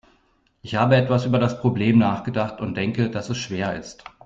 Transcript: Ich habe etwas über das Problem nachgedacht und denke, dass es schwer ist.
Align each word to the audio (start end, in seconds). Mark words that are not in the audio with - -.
Ich 0.63 0.73
habe 0.73 0.95
etwas 0.95 1.25
über 1.25 1.37
das 1.37 1.59
Problem 1.61 1.99
nachgedacht 1.99 2.59
und 2.59 2.73
denke, 2.73 3.11
dass 3.11 3.29
es 3.29 3.37
schwer 3.37 3.77
ist. 3.79 4.03